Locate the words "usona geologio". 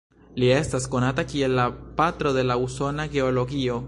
2.65-3.77